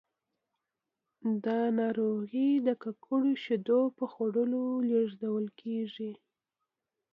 [1.45, 6.11] دا ناروغي د ککړو شیدو په خوړلو لیږدول کېږي.